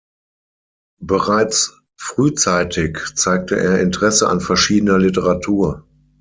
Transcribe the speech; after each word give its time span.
Bereits 1.03 1.79
frühzeitig 1.95 2.97
zeigte 3.15 3.59
er 3.59 3.81
Interesse 3.81 4.29
an 4.29 4.41
verschiedener 4.41 4.97
Literatur. 4.97 5.85